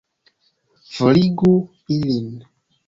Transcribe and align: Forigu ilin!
Forigu 0.93 1.53
ilin! 1.97 2.29